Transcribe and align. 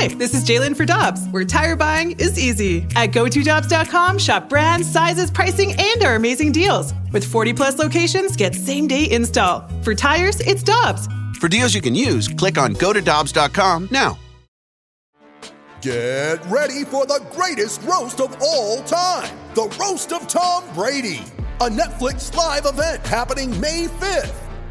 Hi, 0.00 0.06
this 0.06 0.32
is 0.32 0.44
Jalen 0.44 0.76
for 0.76 0.84
Dobbs, 0.84 1.26
where 1.30 1.44
tire 1.44 1.74
buying 1.74 2.12
is 2.20 2.38
easy. 2.38 2.86
At 2.94 3.10
GoToDobbs.com, 3.10 4.18
shop 4.18 4.48
brands, 4.48 4.88
sizes, 4.88 5.28
pricing, 5.28 5.74
and 5.76 6.04
our 6.04 6.14
amazing 6.14 6.52
deals. 6.52 6.94
With 7.12 7.24
40 7.24 7.52
plus 7.52 7.80
locations, 7.80 8.36
get 8.36 8.54
same 8.54 8.86
day 8.86 9.10
install. 9.10 9.68
For 9.82 9.96
tires, 9.96 10.38
it's 10.38 10.62
Dobbs. 10.62 11.08
For 11.40 11.48
deals 11.48 11.74
you 11.74 11.80
can 11.80 11.96
use, 11.96 12.28
click 12.28 12.58
on 12.58 12.74
GoToDobbs.com 12.74 13.88
now. 13.90 14.16
Get 15.82 16.46
ready 16.46 16.84
for 16.84 17.04
the 17.04 17.26
greatest 17.32 17.82
roast 17.82 18.20
of 18.20 18.36
all 18.40 18.84
time 18.84 19.36
the 19.54 19.64
Roast 19.80 20.12
of 20.12 20.28
Tom 20.28 20.62
Brady, 20.74 21.24
a 21.60 21.68
Netflix 21.68 22.32
live 22.36 22.66
event 22.66 23.04
happening 23.04 23.50
May 23.60 23.86
5th. 23.86 24.47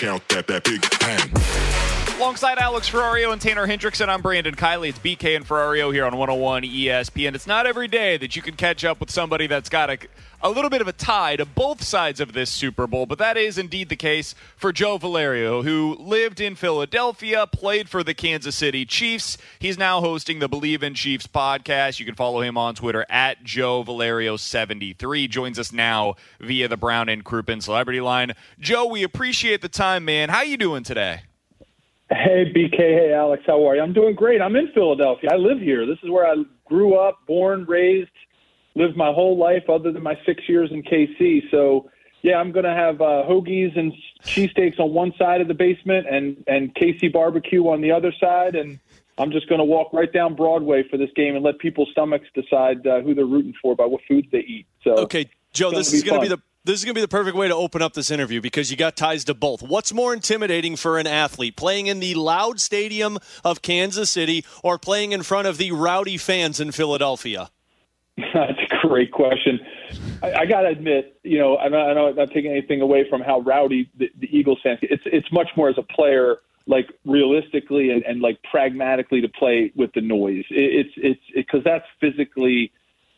Count 0.00 0.26
that, 0.30 0.46
that 0.46 0.64
big 0.64 0.80
bang. 0.98 1.79
Alongside 2.20 2.58
Alex 2.58 2.90
Ferrario 2.90 3.32
and 3.32 3.40
Tanner 3.40 3.66
Hendrickson, 3.66 4.10
I'm 4.10 4.20
Brandon 4.20 4.54
Kiley. 4.54 4.90
It's 4.90 4.98
BK 4.98 5.36
and 5.36 5.48
Ferrario 5.48 5.90
here 5.90 6.04
on 6.04 6.14
101 6.18 6.64
ESPN. 6.64 7.34
It's 7.34 7.46
not 7.46 7.66
every 7.66 7.88
day 7.88 8.18
that 8.18 8.36
you 8.36 8.42
can 8.42 8.56
catch 8.56 8.84
up 8.84 9.00
with 9.00 9.10
somebody 9.10 9.46
that's 9.46 9.70
got 9.70 9.88
a, 9.88 9.98
a 10.42 10.50
little 10.50 10.68
bit 10.68 10.82
of 10.82 10.86
a 10.86 10.92
tie 10.92 11.36
to 11.36 11.46
both 11.46 11.82
sides 11.82 12.20
of 12.20 12.34
this 12.34 12.50
Super 12.50 12.86
Bowl, 12.86 13.06
but 13.06 13.16
that 13.16 13.38
is 13.38 13.56
indeed 13.56 13.88
the 13.88 13.96
case 13.96 14.34
for 14.54 14.70
Joe 14.70 14.98
Valerio, 14.98 15.62
who 15.62 15.96
lived 15.98 16.42
in 16.42 16.56
Philadelphia, 16.56 17.46
played 17.46 17.88
for 17.88 18.04
the 18.04 18.12
Kansas 18.12 18.54
City 18.54 18.84
Chiefs. 18.84 19.38
He's 19.58 19.78
now 19.78 20.02
hosting 20.02 20.40
the 20.40 20.48
Believe 20.48 20.82
in 20.82 20.92
Chiefs 20.92 21.26
podcast. 21.26 22.00
You 22.00 22.04
can 22.04 22.16
follow 22.16 22.42
him 22.42 22.58
on 22.58 22.74
Twitter 22.74 23.06
at 23.08 23.44
Joe 23.44 23.82
Valerio73. 23.82 25.30
Joins 25.30 25.58
us 25.58 25.72
now 25.72 26.16
via 26.38 26.68
the 26.68 26.76
Brown 26.76 27.08
and 27.08 27.24
Crouppen 27.24 27.62
Celebrity 27.62 28.02
Line. 28.02 28.34
Joe, 28.58 28.84
we 28.84 29.04
appreciate 29.04 29.62
the 29.62 29.70
time, 29.70 30.04
man. 30.04 30.28
How 30.28 30.42
you 30.42 30.58
doing 30.58 30.82
today? 30.82 31.22
Hey, 32.10 32.52
BK. 32.52 32.76
Hey, 32.76 33.12
Alex. 33.12 33.44
How 33.46 33.64
are 33.68 33.76
you? 33.76 33.82
I'm 33.82 33.92
doing 33.92 34.16
great. 34.16 34.42
I'm 34.42 34.56
in 34.56 34.68
Philadelphia. 34.74 35.30
I 35.32 35.36
live 35.36 35.60
here. 35.60 35.86
This 35.86 35.98
is 36.02 36.10
where 36.10 36.26
I 36.26 36.34
grew 36.64 36.96
up, 36.96 37.24
born, 37.28 37.64
raised, 37.66 38.10
lived 38.74 38.96
my 38.96 39.12
whole 39.12 39.38
life 39.38 39.62
other 39.68 39.92
than 39.92 40.02
my 40.02 40.18
six 40.26 40.42
years 40.48 40.70
in 40.72 40.82
KC. 40.82 41.42
So, 41.52 41.88
yeah, 42.22 42.36
I'm 42.38 42.50
going 42.50 42.64
to 42.64 42.74
have 42.74 43.00
uh, 43.00 43.22
hoagies 43.28 43.78
and 43.78 43.92
cheesesteaks 44.24 44.80
on 44.80 44.92
one 44.92 45.12
side 45.16 45.40
of 45.40 45.46
the 45.46 45.54
basement 45.54 46.08
and, 46.10 46.42
and 46.48 46.74
KC 46.74 47.12
barbecue 47.12 47.62
on 47.68 47.80
the 47.80 47.92
other 47.92 48.12
side. 48.20 48.56
And 48.56 48.80
I'm 49.16 49.30
just 49.30 49.48
going 49.48 49.60
to 49.60 49.64
walk 49.64 49.92
right 49.92 50.12
down 50.12 50.34
Broadway 50.34 50.82
for 50.90 50.96
this 50.96 51.10
game 51.14 51.36
and 51.36 51.44
let 51.44 51.60
people's 51.60 51.90
stomachs 51.92 52.26
decide 52.34 52.84
uh, 52.88 53.02
who 53.02 53.14
they're 53.14 53.24
rooting 53.24 53.54
for 53.62 53.76
by 53.76 53.84
what 53.84 54.00
foods 54.08 54.26
they 54.32 54.38
eat. 54.38 54.66
So, 54.82 54.94
Okay, 54.98 55.30
Joe, 55.52 55.70
this 55.70 55.92
is 55.92 56.02
going 56.02 56.20
to 56.20 56.28
be 56.28 56.28
the 56.28 56.42
this 56.64 56.78
is 56.78 56.84
going 56.84 56.94
to 56.94 56.98
be 56.98 57.02
the 57.02 57.08
perfect 57.08 57.36
way 57.36 57.48
to 57.48 57.54
open 57.54 57.80
up 57.80 57.94
this 57.94 58.10
interview 58.10 58.40
because 58.40 58.70
you 58.70 58.76
got 58.76 58.96
ties 58.96 59.24
to 59.24 59.34
both. 59.34 59.62
What's 59.62 59.92
more 59.94 60.12
intimidating 60.12 60.76
for 60.76 60.98
an 60.98 61.06
athlete, 61.06 61.56
playing 61.56 61.86
in 61.86 62.00
the 62.00 62.14
loud 62.14 62.60
stadium 62.60 63.18
of 63.44 63.62
Kansas 63.62 64.10
City 64.10 64.44
or 64.62 64.78
playing 64.78 65.12
in 65.12 65.22
front 65.22 65.48
of 65.48 65.56
the 65.56 65.72
rowdy 65.72 66.18
fans 66.18 66.60
in 66.60 66.72
Philadelphia? 66.72 67.50
That's 68.34 68.58
a 68.58 68.86
great 68.86 69.12
question. 69.12 69.60
I, 70.22 70.32
I 70.32 70.46
got 70.46 70.62
to 70.62 70.68
admit, 70.68 71.18
you 71.22 71.38
know, 71.38 71.56
I'm 71.56 71.72
not, 71.72 71.96
I'm 71.96 72.14
not 72.16 72.30
taking 72.30 72.50
anything 72.50 72.82
away 72.82 73.08
from 73.08 73.22
how 73.22 73.40
rowdy 73.40 73.90
the, 73.96 74.10
the 74.18 74.26
Eagles 74.36 74.58
fans. 74.62 74.80
It's 74.82 75.02
it's 75.06 75.32
much 75.32 75.48
more 75.56 75.70
as 75.70 75.78
a 75.78 75.82
player, 75.82 76.38
like 76.66 76.90
realistically 77.06 77.90
and, 77.90 78.02
and 78.04 78.20
like 78.20 78.38
pragmatically 78.50 79.20
to 79.22 79.28
play 79.28 79.72
with 79.74 79.92
the 79.94 80.02
noise. 80.02 80.44
It, 80.50 80.86
it's 80.86 80.94
it's 80.96 81.20
because 81.34 81.64
that's 81.64 81.86
physically. 82.00 82.72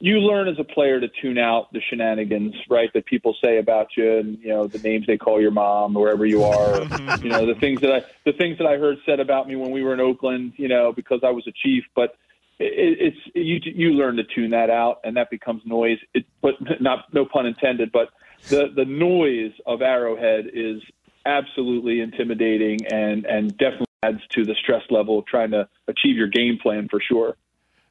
You 0.04 0.18
learn 0.18 0.48
as 0.48 0.58
a 0.58 0.64
player 0.64 0.98
to 0.98 1.06
tune 1.06 1.38
out 1.38 1.72
the 1.72 1.80
shenanigans, 1.88 2.56
right? 2.68 2.92
That 2.92 3.06
people 3.06 3.36
say 3.40 3.58
about 3.58 3.96
you, 3.96 4.18
and 4.18 4.36
you 4.40 4.48
know 4.48 4.66
the 4.66 4.80
names 4.80 5.06
they 5.06 5.16
call 5.16 5.40
your 5.40 5.52
mom, 5.52 5.94
wherever 5.94 6.26
you 6.26 6.42
are. 6.42 6.80
you 7.22 7.28
know 7.28 7.46
the 7.46 7.54
things 7.60 7.80
that 7.82 7.92
I 7.92 8.04
the 8.24 8.32
things 8.32 8.58
that 8.58 8.66
I 8.66 8.78
heard 8.78 8.98
said 9.06 9.20
about 9.20 9.46
me 9.46 9.54
when 9.54 9.70
we 9.70 9.84
were 9.84 9.94
in 9.94 10.00
Oakland. 10.00 10.54
You 10.56 10.66
know 10.66 10.92
because 10.92 11.20
I 11.22 11.30
was 11.30 11.46
a 11.46 11.52
chief, 11.52 11.84
but 11.94 12.16
it, 12.58 12.98
it's 13.00 13.16
you 13.36 13.60
you 13.62 13.92
learn 13.92 14.16
to 14.16 14.24
tune 14.24 14.50
that 14.50 14.70
out, 14.70 14.98
and 15.04 15.16
that 15.16 15.30
becomes 15.30 15.62
noise. 15.64 15.98
It, 16.14 16.26
but 16.40 16.54
not 16.80 17.14
no 17.14 17.24
pun 17.24 17.46
intended. 17.46 17.92
But 17.92 18.08
the 18.48 18.72
the 18.74 18.84
noise 18.84 19.52
of 19.66 19.82
Arrowhead 19.82 20.50
is 20.52 20.82
absolutely 21.26 22.00
intimidating, 22.00 22.86
and 22.86 23.24
and 23.24 23.56
definitely 23.56 23.86
adds 24.02 24.26
to 24.30 24.44
the 24.44 24.56
stress 24.56 24.82
level 24.90 25.20
of 25.20 25.26
trying 25.26 25.52
to 25.52 25.68
achieve 25.86 26.16
your 26.16 26.26
game 26.26 26.58
plan 26.60 26.88
for 26.88 27.00
sure. 27.00 27.36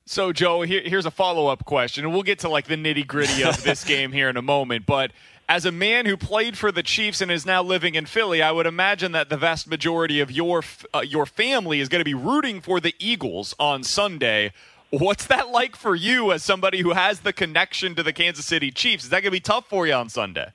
So, 0.06 0.34
Joe, 0.34 0.62
here, 0.63 0.81
here's 0.84 1.06
a 1.06 1.12
follow 1.12 1.47
up 1.47 1.66
question, 1.66 2.03
and 2.03 2.13
we'll 2.13 2.23
get 2.23 2.39
to 2.39 2.50
like 2.50 2.67
the 2.67 2.75
nitty 2.75 3.06
gritty 3.06 3.44
of 3.44 3.63
this 3.63 3.84
game 3.84 4.12
here 4.12 4.29
in 4.29 4.38
a 4.38 4.41
moment. 4.41 4.85
But 4.85 5.12
as 5.47 5.66
a 5.66 5.72
man 5.72 6.06
who 6.06 6.17
played 6.17 6.57
for 6.57 6.72
the 6.72 6.84
Chiefs 6.84 7.22
and 7.22 7.29
is 7.29 7.45
now 7.45 7.62
living 7.62 7.95
in 7.95 8.06
Philly, 8.06 8.41
I 8.41 8.51
would 8.51 8.66
imagine 8.66 9.11
that 9.11 9.29
the 9.29 9.38
vast 9.38 9.67
majority 9.67 10.19
of 10.19 10.31
your 10.31 10.63
uh, 10.94 11.01
your 11.01 11.25
family 11.25 11.79
is 11.79 11.90
going 11.90 12.00
to 12.00 12.06
be 12.06 12.13
rooting 12.13 12.61
for 12.61 12.79
the 12.79 12.95
Eagles 13.00 13.53
on 13.59 13.84
Sunday. 13.84 14.53
What's 14.90 15.25
that 15.28 15.50
like 15.50 15.75
for 15.75 15.95
you 15.95 16.31
as 16.31 16.44
somebody 16.44 16.81
who 16.81 16.91
has 16.91 17.22
the 17.22 17.31
connection 17.31 17.95
to 17.95 18.03
the 18.03 18.11
Kansas 18.11 18.45
City 18.45 18.72
Chiefs? 18.72 19.06
Is 19.06 19.09
that 19.09 19.22
going 19.22 19.25
to 19.25 19.31
be 19.31 19.40
tough 19.40 19.67
for 19.69 19.88
you 19.88 19.94
on 19.94 20.09
Sunday? 20.09 20.51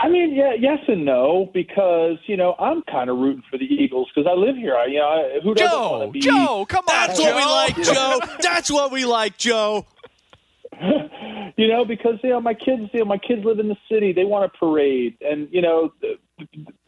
I 0.00 0.08
mean, 0.08 0.34
yeah, 0.34 0.52
yes 0.58 0.78
and 0.86 1.04
no, 1.04 1.50
because 1.52 2.18
you 2.26 2.36
know 2.36 2.54
I'm 2.58 2.82
kind 2.82 3.10
of 3.10 3.16
rooting 3.18 3.42
for 3.50 3.58
the 3.58 3.64
Eagles 3.64 4.08
because 4.14 4.30
I 4.30 4.34
live 4.34 4.56
here. 4.56 4.76
I, 4.76 4.86
you 4.86 4.98
know, 4.98 5.08
I, 5.08 5.40
who 5.42 5.54
doesn't 5.54 5.78
want 5.78 6.02
Joe, 6.02 6.06
to 6.06 6.12
be? 6.12 6.20
Joe, 6.20 6.66
come 6.68 6.84
on, 6.88 7.08
That's 7.08 7.18
Joe. 7.18 7.24
what 7.24 7.36
we 7.36 7.44
like, 7.44 7.86
Joe. 7.86 8.20
That's 8.40 8.70
what 8.70 8.92
we 8.92 9.04
like, 9.04 9.36
Joe. 9.38 9.86
you 11.56 11.66
know, 11.66 11.84
because 11.84 12.14
you 12.22 12.30
know 12.30 12.40
my 12.40 12.54
kids, 12.54 12.90
you 12.92 13.00
know, 13.00 13.06
my 13.06 13.18
kids 13.18 13.44
live 13.44 13.58
in 13.58 13.68
the 13.68 13.76
city. 13.90 14.12
They 14.12 14.24
want 14.24 14.44
a 14.44 14.56
parade, 14.56 15.16
and 15.20 15.48
you 15.50 15.62
know, 15.62 15.92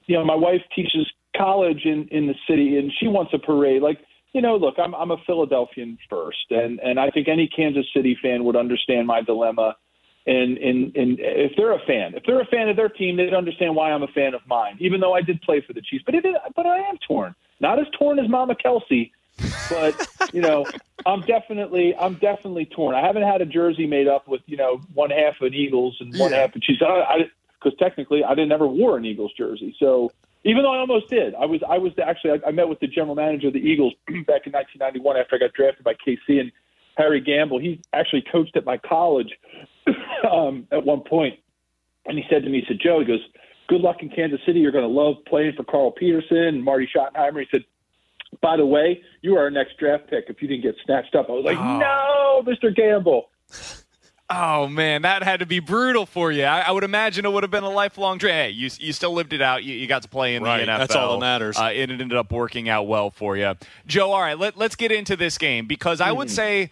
you 0.06 0.16
know, 0.16 0.24
my 0.24 0.36
wife 0.36 0.62
teaches 0.74 1.10
college 1.36 1.82
in 1.84 2.06
in 2.12 2.28
the 2.28 2.34
city, 2.48 2.78
and 2.78 2.92
she 3.00 3.08
wants 3.08 3.32
a 3.34 3.38
parade. 3.38 3.82
Like, 3.82 3.98
you 4.32 4.40
know, 4.40 4.56
look, 4.56 4.76
I'm 4.78 4.94
I'm 4.94 5.10
a 5.10 5.16
Philadelphian 5.26 5.98
first, 6.08 6.50
and 6.50 6.78
and 6.78 7.00
I 7.00 7.10
think 7.10 7.26
any 7.26 7.48
Kansas 7.48 7.86
City 7.94 8.16
fan 8.22 8.44
would 8.44 8.56
understand 8.56 9.08
my 9.08 9.22
dilemma. 9.22 9.76
And 10.30 10.58
and 10.58 10.96
and 10.96 11.18
if 11.18 11.52
they're 11.56 11.72
a 11.72 11.84
fan, 11.86 12.14
if 12.14 12.22
they're 12.24 12.40
a 12.40 12.46
fan 12.46 12.68
of 12.68 12.76
their 12.76 12.88
team, 12.88 13.16
they'd 13.16 13.34
understand 13.34 13.74
why 13.74 13.90
I'm 13.90 14.04
a 14.04 14.08
fan 14.08 14.32
of 14.32 14.42
mine. 14.46 14.76
Even 14.78 15.00
though 15.00 15.12
I 15.12 15.22
did 15.22 15.42
play 15.42 15.60
for 15.60 15.72
the 15.72 15.82
Chiefs, 15.82 16.04
but 16.06 16.14
it 16.14 16.24
but 16.54 16.66
I 16.66 16.78
am 16.78 16.98
torn. 17.06 17.34
Not 17.58 17.80
as 17.80 17.86
torn 17.98 18.20
as 18.20 18.28
Mama 18.28 18.54
Kelsey, 18.54 19.12
but 19.68 20.08
you 20.32 20.40
know, 20.40 20.66
I'm 21.04 21.22
definitely 21.22 21.96
I'm 21.96 22.14
definitely 22.14 22.66
torn. 22.66 22.94
I 22.94 23.04
haven't 23.04 23.24
had 23.24 23.40
a 23.40 23.46
jersey 23.46 23.88
made 23.88 24.06
up 24.06 24.28
with 24.28 24.42
you 24.46 24.56
know 24.56 24.80
one 24.94 25.10
half 25.10 25.34
an 25.40 25.52
Eagles 25.52 25.96
and 25.98 26.16
one 26.16 26.30
half 26.30 26.54
a 26.54 26.60
Chiefs. 26.60 26.80
I 26.80 27.28
because 27.60 27.76
technically 27.80 28.22
I 28.22 28.36
didn't 28.36 28.52
ever 28.52 28.68
wore 28.68 28.96
an 28.98 29.04
Eagles 29.04 29.32
jersey. 29.36 29.74
So 29.80 30.12
even 30.44 30.62
though 30.62 30.72
I 30.72 30.78
almost 30.78 31.10
did, 31.10 31.34
I 31.34 31.44
was 31.44 31.60
I 31.68 31.78
was 31.78 31.92
actually 32.00 32.40
I, 32.44 32.48
I 32.48 32.50
met 32.52 32.68
with 32.68 32.78
the 32.78 32.86
general 32.86 33.16
manager 33.16 33.48
of 33.48 33.54
the 33.54 33.58
Eagles 33.58 33.94
back 34.06 34.46
in 34.46 34.52
1991 34.52 35.16
after 35.16 35.34
I 35.34 35.38
got 35.38 35.52
drafted 35.54 35.84
by 35.84 35.94
KC 35.94 36.40
and 36.40 36.52
Harry 36.96 37.20
Gamble. 37.20 37.58
He 37.58 37.80
actually 37.92 38.24
coached 38.30 38.56
at 38.56 38.64
my 38.64 38.76
college 38.76 39.32
um, 40.30 40.66
at 40.72 40.84
one 40.84 41.00
point, 41.00 41.38
and 42.06 42.16
he 42.18 42.24
said 42.30 42.42
to 42.42 42.48
me, 42.50 42.60
he 42.60 42.64
said, 42.66 42.78
Joe, 42.82 43.00
he 43.00 43.06
goes, 43.06 43.20
good 43.68 43.80
luck 43.80 43.96
in 44.00 44.08
Kansas 44.08 44.40
City. 44.46 44.60
You're 44.60 44.72
going 44.72 44.84
to 44.84 44.90
love 44.90 45.16
playing 45.26 45.52
for 45.56 45.64
Carl 45.64 45.92
Peterson 45.92 46.36
and 46.36 46.64
Marty 46.64 46.88
Schottenheimer. 46.94 47.40
He 47.40 47.46
said, 47.50 47.64
by 48.42 48.56
the 48.56 48.66
way, 48.66 49.02
you 49.22 49.36
are 49.36 49.40
our 49.40 49.50
next 49.50 49.78
draft 49.78 50.08
pick 50.08 50.24
if 50.28 50.40
you 50.40 50.48
didn't 50.48 50.62
get 50.62 50.74
snatched 50.84 51.14
up. 51.14 51.28
I 51.28 51.32
was 51.32 51.44
like, 51.44 51.58
no, 51.58 52.42
Mr. 52.46 52.74
Gamble. 52.74 53.28
Oh 54.32 54.68
man, 54.68 55.02
that 55.02 55.24
had 55.24 55.40
to 55.40 55.46
be 55.46 55.58
brutal 55.58 56.06
for 56.06 56.30
you. 56.30 56.44
I, 56.44 56.60
I 56.60 56.70
would 56.70 56.84
imagine 56.84 57.24
it 57.24 57.32
would 57.32 57.42
have 57.42 57.50
been 57.50 57.64
a 57.64 57.70
lifelong 57.70 58.16
dream. 58.18 58.32
Hey, 58.32 58.50
you 58.50 58.70
you 58.78 58.92
still 58.92 59.12
lived 59.12 59.32
it 59.32 59.42
out. 59.42 59.64
You, 59.64 59.74
you 59.74 59.88
got 59.88 60.02
to 60.02 60.08
play 60.08 60.36
in 60.36 60.44
Right, 60.44 60.64
the 60.64 60.70
NFL. 60.70 60.78
that's 60.78 60.94
all 60.94 61.14
that 61.14 61.20
matters. 61.20 61.58
Uh, 61.58 61.72
it 61.74 61.90
ended 61.90 62.12
up 62.14 62.30
working 62.30 62.68
out 62.68 62.84
well 62.84 63.10
for 63.10 63.36
you, 63.36 63.54
Joe. 63.88 64.12
All 64.12 64.20
right, 64.20 64.38
let, 64.38 64.56
let's 64.56 64.76
get 64.76 64.92
into 64.92 65.16
this 65.16 65.36
game 65.36 65.66
because 65.66 66.00
I 66.00 66.12
would 66.12 66.30
say. 66.30 66.70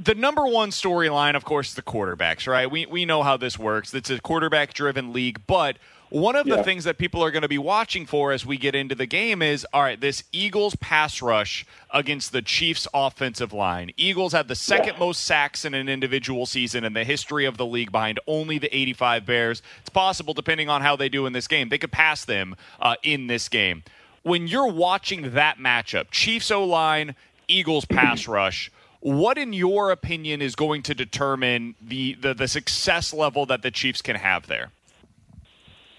The 0.00 0.14
number 0.14 0.46
one 0.46 0.70
storyline, 0.70 1.34
of 1.34 1.44
course, 1.44 1.70
is 1.70 1.74
the 1.74 1.82
quarterbacks, 1.82 2.46
right? 2.46 2.70
We, 2.70 2.86
we 2.86 3.04
know 3.04 3.24
how 3.24 3.36
this 3.36 3.58
works. 3.58 3.92
It's 3.92 4.10
a 4.10 4.20
quarterback 4.20 4.72
driven 4.72 5.12
league. 5.12 5.40
But 5.48 5.76
one 6.10 6.36
of 6.36 6.46
the 6.46 6.62
things 6.62 6.84
that 6.84 6.98
people 6.98 7.22
are 7.22 7.32
going 7.32 7.42
to 7.42 7.48
be 7.48 7.58
watching 7.58 8.06
for 8.06 8.30
as 8.30 8.46
we 8.46 8.56
get 8.56 8.76
into 8.76 8.94
the 8.94 9.06
game 9.06 9.42
is 9.42 9.66
all 9.72 9.82
right, 9.82 10.00
this 10.00 10.22
Eagles 10.30 10.76
pass 10.76 11.20
rush 11.20 11.66
against 11.92 12.30
the 12.32 12.40
Chiefs 12.42 12.86
offensive 12.94 13.52
line. 13.52 13.90
Eagles 13.96 14.32
had 14.32 14.46
the 14.46 14.54
second 14.54 14.98
most 15.00 15.24
sacks 15.24 15.64
in 15.64 15.74
an 15.74 15.88
individual 15.88 16.46
season 16.46 16.84
in 16.84 16.92
the 16.92 17.04
history 17.04 17.44
of 17.44 17.56
the 17.56 17.66
league 17.66 17.90
behind 17.90 18.20
only 18.26 18.58
the 18.58 18.74
85 18.74 19.26
Bears. 19.26 19.62
It's 19.80 19.90
possible, 19.90 20.32
depending 20.32 20.68
on 20.68 20.80
how 20.80 20.94
they 20.94 21.08
do 21.08 21.26
in 21.26 21.32
this 21.32 21.48
game, 21.48 21.70
they 21.70 21.78
could 21.78 21.92
pass 21.92 22.24
them 22.24 22.54
uh, 22.80 22.94
in 23.02 23.26
this 23.26 23.48
game. 23.48 23.82
When 24.22 24.46
you're 24.46 24.70
watching 24.70 25.34
that 25.34 25.58
matchup, 25.58 26.10
Chiefs 26.10 26.50
O 26.50 26.64
line, 26.64 27.16
Eagles 27.48 27.84
pass 27.84 28.28
rush. 28.28 28.70
What, 29.00 29.38
in 29.38 29.52
your 29.52 29.90
opinion, 29.90 30.42
is 30.42 30.54
going 30.56 30.82
to 30.82 30.94
determine 30.94 31.76
the, 31.80 32.14
the, 32.14 32.34
the 32.34 32.48
success 32.48 33.14
level 33.14 33.46
that 33.46 33.62
the 33.62 33.70
Chiefs 33.70 34.02
can 34.02 34.16
have 34.16 34.46
there? 34.46 34.70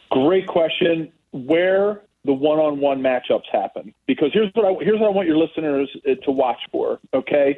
Great 0.09 0.47
question. 0.47 1.11
Where 1.31 2.01
the 2.25 2.33
one-on-one 2.33 3.01
matchups 3.01 3.45
happen, 3.51 3.93
because 4.05 4.31
here's 4.33 4.51
what 4.53 4.65
I 4.65 4.83
here's 4.83 4.99
what 4.99 5.07
I 5.07 5.11
want 5.11 5.27
your 5.27 5.37
listeners 5.37 5.89
uh, 6.05 6.15
to 6.25 6.31
watch 6.31 6.59
for. 6.71 6.99
Okay, 7.13 7.57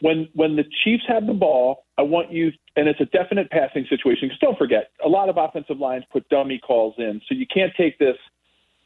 when 0.00 0.28
when 0.34 0.56
the 0.56 0.64
Chiefs 0.84 1.04
have 1.08 1.26
the 1.26 1.32
ball, 1.32 1.84
I 1.96 2.02
want 2.02 2.30
you, 2.32 2.52
and 2.76 2.88
it's 2.88 3.00
a 3.00 3.06
definite 3.06 3.50
passing 3.50 3.86
situation. 3.88 4.28
Because 4.28 4.38
don't 4.40 4.58
forget, 4.58 4.90
a 5.04 5.08
lot 5.08 5.28
of 5.28 5.38
offensive 5.38 5.78
lines 5.78 6.04
put 6.12 6.28
dummy 6.28 6.58
calls 6.58 6.94
in, 6.98 7.20
so 7.28 7.34
you 7.34 7.46
can't 7.46 7.72
take 7.76 7.98
this. 7.98 8.16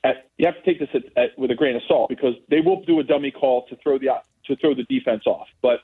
At, 0.05 0.29
you 0.37 0.47
have 0.47 0.55
to 0.55 0.63
take 0.63 0.79
this 0.79 0.91
at, 0.95 1.03
at, 1.21 1.37
with 1.37 1.51
a 1.51 1.57
grain 1.57 1.75
of 1.75 1.83
salt 1.89 2.09
because 2.09 2.35
they 2.49 2.61
will 2.61 2.85
do 2.85 3.01
a 3.01 3.03
dummy 3.03 3.33
call 3.33 3.67
to 3.67 3.77
throw 3.83 3.99
the 3.99 4.09
to 4.47 4.57
throw 4.57 4.75
the 4.75 4.85
defense 4.85 5.25
off. 5.27 5.49
But 5.63 5.81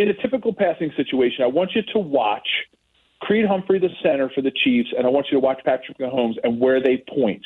in 0.00 0.08
a 0.08 0.14
typical 0.14 0.54
passing 0.54 0.90
situation, 0.96 1.44
I 1.44 1.46
want 1.46 1.72
you 1.74 1.82
to 1.92 1.98
watch 1.98 2.48
Creed 3.20 3.46
Humphrey, 3.46 3.78
the 3.78 3.90
center 4.02 4.30
for 4.34 4.40
the 4.40 4.50
Chiefs, 4.64 4.88
and 4.96 5.06
I 5.06 5.10
want 5.10 5.26
you 5.30 5.36
to 5.36 5.40
watch 5.40 5.60
Patrick 5.62 5.98
Mahomes 5.98 6.36
and 6.42 6.58
where 6.58 6.82
they 6.82 7.04
point. 7.14 7.42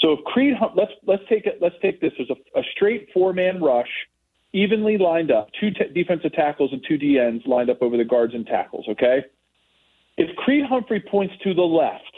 So 0.00 0.12
if 0.12 0.24
Creed, 0.24 0.54
let's 0.76 0.92
let's 1.06 1.22
take 1.28 1.46
it. 1.46 1.58
Let's 1.60 1.74
take 1.80 2.00
this. 2.00 2.12
There's 2.18 2.30
a, 2.30 2.58
a 2.58 2.62
straight 2.76 3.08
four 3.14 3.32
man 3.32 3.62
rush, 3.62 3.88
evenly 4.52 4.98
lined 4.98 5.30
up, 5.30 5.48
two 5.58 5.70
t- 5.70 5.92
defensive 5.94 6.32
tackles 6.34 6.72
and 6.72 6.84
two 6.86 6.98
DNs 6.98 7.46
lined 7.46 7.70
up 7.70 7.80
over 7.80 7.96
the 7.96 8.04
guards 8.04 8.34
and 8.34 8.46
tackles. 8.46 8.84
Okay. 8.90 9.24
If 10.18 10.36
Creed 10.36 10.64
Humphrey 10.68 11.00
points 11.00 11.34
to 11.44 11.54
the 11.54 11.62
left, 11.62 12.14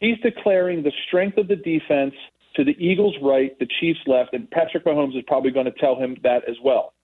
he's 0.00 0.18
declaring 0.22 0.82
the 0.82 0.92
strength 1.06 1.38
of 1.38 1.46
the 1.46 1.56
defense 1.56 2.14
to 2.56 2.64
the 2.64 2.76
Eagles' 2.84 3.14
right, 3.22 3.56
the 3.58 3.68
Chiefs' 3.78 4.00
left, 4.06 4.34
and 4.34 4.50
Patrick 4.50 4.84
Mahomes 4.84 5.16
is 5.16 5.22
probably 5.26 5.52
going 5.52 5.66
to 5.66 5.72
tell 5.72 5.94
him 5.94 6.16
that 6.24 6.48
as 6.48 6.56
well. 6.64 6.94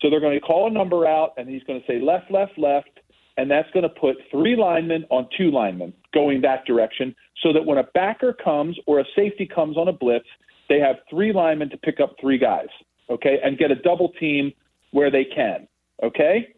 So 0.00 0.10
they're 0.10 0.20
going 0.20 0.38
to 0.38 0.40
call 0.40 0.68
a 0.68 0.70
number 0.70 1.06
out, 1.06 1.32
and 1.36 1.48
he's 1.48 1.62
going 1.64 1.80
to 1.80 1.86
say 1.86 2.00
left, 2.00 2.30
left, 2.30 2.56
left, 2.56 2.90
and 3.36 3.50
that's 3.50 3.70
going 3.72 3.84
to 3.84 3.88
put 3.88 4.16
three 4.30 4.56
linemen 4.56 5.04
on 5.10 5.28
two 5.36 5.50
linemen 5.50 5.92
going 6.12 6.40
that 6.42 6.64
direction 6.66 7.14
so 7.42 7.52
that 7.52 7.64
when 7.64 7.78
a 7.78 7.84
backer 7.94 8.32
comes 8.32 8.76
or 8.86 9.00
a 9.00 9.04
safety 9.14 9.46
comes 9.46 9.76
on 9.76 9.88
a 9.88 9.92
blitz, 9.92 10.26
they 10.68 10.78
have 10.78 10.96
three 11.08 11.32
linemen 11.32 11.70
to 11.70 11.76
pick 11.76 12.00
up 12.00 12.14
three 12.20 12.38
guys, 12.38 12.68
okay, 13.10 13.38
and 13.42 13.58
get 13.58 13.70
a 13.70 13.76
double 13.76 14.10
team 14.20 14.52
where 14.90 15.10
they 15.10 15.24
can, 15.24 15.66
okay? 16.02 16.54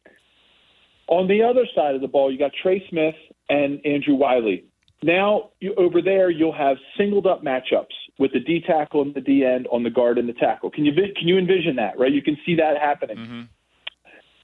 On 1.08 1.28
the 1.28 1.42
other 1.42 1.66
side 1.74 1.94
of 1.94 2.00
the 2.00 2.08
ball, 2.08 2.32
you 2.32 2.38
got 2.38 2.52
Trey 2.62 2.82
Smith 2.88 3.14
and 3.48 3.84
Andrew 3.84 4.14
Wylie. 4.14 4.64
Now, 5.02 5.50
you, 5.60 5.74
over 5.76 6.02
there, 6.02 6.30
you'll 6.30 6.56
have 6.56 6.76
singled 6.96 7.26
up 7.26 7.42
matchups 7.42 7.86
with 8.20 8.32
the 8.32 8.38
D 8.38 8.62
tackle 8.64 9.00
and 9.02 9.14
the 9.14 9.20
D 9.20 9.44
end 9.44 9.66
on 9.72 9.82
the 9.82 9.90
guard 9.90 10.18
and 10.18 10.28
the 10.28 10.34
tackle. 10.34 10.70
Can 10.70 10.84
you 10.84 10.92
can 10.92 11.26
you 11.26 11.38
envision 11.38 11.74
that? 11.76 11.98
Right, 11.98 12.12
you 12.12 12.22
can 12.22 12.36
see 12.46 12.54
that 12.56 12.76
happening. 12.80 13.16
Mm-hmm. 13.16 13.40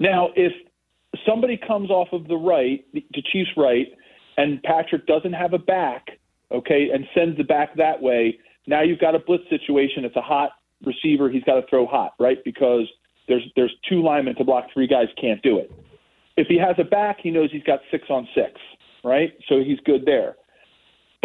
Now, 0.00 0.30
if 0.34 0.52
somebody 1.26 1.56
comes 1.56 1.90
off 1.90 2.08
of 2.12 2.26
the 2.26 2.36
right, 2.36 2.84
the 2.92 3.22
Chiefs' 3.32 3.50
right, 3.56 3.86
and 4.36 4.62
Patrick 4.62 5.06
doesn't 5.06 5.34
have 5.34 5.52
a 5.52 5.58
back, 5.58 6.06
okay, 6.50 6.88
and 6.92 7.04
sends 7.14 7.36
the 7.36 7.44
back 7.44 7.76
that 7.76 8.00
way, 8.00 8.38
now 8.66 8.82
you've 8.82 8.98
got 8.98 9.14
a 9.14 9.18
blitz 9.18 9.44
situation. 9.48 10.04
It's 10.04 10.16
a 10.16 10.22
hot 10.22 10.50
receiver. 10.84 11.30
He's 11.30 11.44
got 11.44 11.60
to 11.60 11.66
throw 11.68 11.86
hot, 11.86 12.14
right? 12.18 12.38
Because 12.44 12.86
there's 13.28 13.44
there's 13.56 13.74
two 13.88 14.02
linemen 14.02 14.36
to 14.36 14.44
block 14.44 14.64
three 14.72 14.86
guys. 14.86 15.08
Can't 15.20 15.42
do 15.42 15.58
it. 15.58 15.70
If 16.38 16.48
he 16.48 16.58
has 16.58 16.76
a 16.78 16.84
back, 16.84 17.18
he 17.22 17.30
knows 17.30 17.50
he's 17.52 17.62
got 17.62 17.80
six 17.90 18.04
on 18.08 18.26
six, 18.34 18.52
right? 19.04 19.32
So 19.48 19.60
he's 19.62 19.78
good 19.84 20.04
there. 20.06 20.36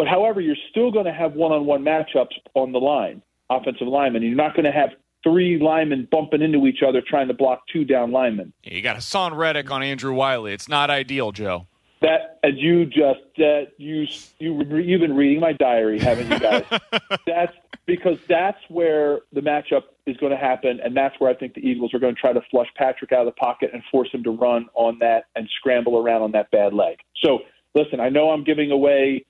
But 0.02 0.08
however, 0.08 0.42
you're 0.42 0.56
still 0.72 0.90
going 0.90 1.06
to 1.06 1.14
have 1.14 1.34
one-on-one 1.34 1.84
matchups 1.84 2.34
on 2.56 2.72
the 2.72 2.80
line, 2.80 3.22
offensive 3.52 3.88
linemen. 3.88 4.24
You're 4.24 4.34
not 4.34 4.56
going 4.56 4.66
to 4.66 4.72
have 4.72 4.90
three 5.24 5.60
linemen 5.60 6.08
bumping 6.10 6.42
into 6.42 6.66
each 6.66 6.80
other 6.82 7.04
trying 7.08 7.28
to 7.28 7.36
block 7.36 7.62
two 7.72 7.86
down 7.86 8.12
linemen. 8.12 8.52
You 8.64 8.82
got 8.82 8.98
Haason 8.98 9.38
Reddick 9.38 9.70
on 9.70 9.84
Andrew 9.84 10.12
Wylie. 10.12 10.54
It's 10.54 10.68
not 10.68 10.90
ideal, 10.90 11.32
Joe. 11.32 11.68
That 12.02 12.40
as 12.44 12.54
you 12.56 12.88
just 12.88 13.22
uh, 13.38 13.70
you 13.78 14.08
you 14.40 14.64
you've 14.80 15.02
been 15.02 15.16
reading 15.16 15.40
my 15.40 15.54
diary, 15.54 16.00
haven't 16.00 16.32
you 16.32 16.40
guys? 16.40 16.66
that's 17.28 17.54
because 17.86 18.18
that's 18.28 18.58
where 18.70 19.20
the 19.34 19.42
matchup 19.42 19.84
is 20.08 20.18
going 20.18 20.32
to 20.32 20.38
happen, 20.40 20.80
and 20.84 20.98
that's 20.98 21.14
where 21.20 21.30
I 21.30 21.36
think 21.36 21.54
the 21.54 21.62
Eagles 21.62 21.94
are 21.94 22.00
going 22.00 22.16
to 22.16 22.20
try 22.20 22.34
to 22.34 22.42
flush 22.50 22.70
Patrick 22.76 23.12
out 23.12 23.20
of 23.20 23.28
the 23.28 23.40
pocket 23.40 23.70
and 23.72 23.84
force 23.92 24.10
him 24.12 24.24
to 24.24 24.32
run 24.32 24.66
on 24.74 24.98
that 24.98 25.26
and 25.36 25.48
scramble 25.60 25.96
around 25.96 26.24
on 26.24 26.32
that 26.32 26.50
bad 26.50 26.74
leg. 26.74 26.98
So 27.24 27.42
listen, 27.76 28.00
I 28.00 28.10
know 28.10 28.32
I'm 28.32 28.44
giving 28.44 28.72
away 28.72 29.26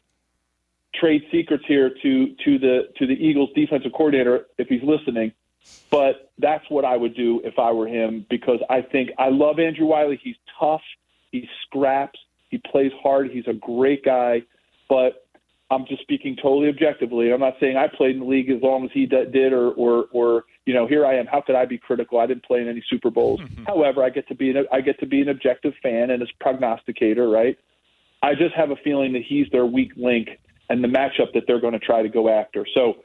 trade 0.96 1.24
secrets 1.32 1.64
here 1.68 1.90
to 1.90 2.36
to 2.46 2.60
the 2.60 2.90
to 2.98 3.08
the 3.08 3.14
Eagles 3.14 3.50
defensive 3.56 3.92
coordinator 3.92 4.48
if 4.58 4.68
he's 4.68 4.84
listening. 4.84 5.32
But 5.90 6.32
that's 6.40 6.68
what 6.70 6.86
I 6.86 6.98
would 6.98 7.16
do 7.16 7.42
if 7.44 7.60
I 7.60 7.72
were 7.72 7.88
him 7.88 8.26
because 8.30 8.60
I 8.70 8.82
think 8.82 9.12
I 9.20 9.30
love 9.30 9.60
Andrew 9.60 9.86
Wylie. 9.86 10.20
He's 10.22 10.36
tough. 10.60 10.82
He 11.32 11.48
scraps. 11.66 12.20
He 12.50 12.58
plays 12.58 12.92
hard. 13.02 13.30
He's 13.30 13.48
a 13.48 13.54
great 13.54 14.04
guy. 14.04 14.42
But 14.90 15.26
I'm 15.70 15.86
just 15.86 16.02
speaking 16.02 16.36
totally 16.36 16.68
objectively. 16.68 17.32
I'm 17.32 17.40
not 17.40 17.54
saying 17.60 17.78
I 17.78 17.88
played 17.88 18.16
in 18.16 18.20
the 18.20 18.26
league 18.26 18.50
as 18.50 18.62
long 18.62 18.84
as 18.84 18.92
he 18.94 19.06
did, 19.06 19.54
or 19.54 19.72
or 19.72 20.08
or 20.12 20.46
you 20.66 20.74
know, 20.74 20.88
here 20.88 21.06
I 21.06 21.16
am. 21.16 21.28
How 21.28 21.42
could 21.42 21.56
I 21.56 21.66
be 21.66 21.78
critical? 21.78 22.20
I 22.20 22.26
didn't 22.26 22.44
play 22.44 22.60
in 22.62 22.68
any 22.68 22.84
Super 22.90 23.10
Bowls. 23.10 23.40
Mm-hmm. 23.40 23.64
However, 23.66 24.04
I 24.04 24.10
get 24.10 24.28
to 24.28 24.36
be 24.36 24.50
an 24.50 24.66
I 24.72 24.82
get 24.82 25.00
to 25.00 25.06
be 25.06 25.22
an 25.22 25.30
objective 25.30 25.74
fan 25.82 26.10
and 26.10 26.22
a 26.22 26.26
prognosticator, 26.42 27.30
right? 27.30 27.58
I 28.22 28.36
just 28.36 28.54
have 28.56 28.70
a 28.72 28.76
feeling 28.84 29.14
that 29.14 29.24
he's 29.24 29.48
their 29.52 29.66
weak 29.66 29.94
link 29.96 30.30
and 30.72 30.82
the 30.82 30.88
matchup 30.88 31.34
that 31.34 31.44
they're 31.48 31.60
going 31.60 31.74
to 31.74 31.80
try 31.80 32.02
to 32.02 32.08
go 32.08 32.30
after. 32.30 32.66
So 32.74 32.96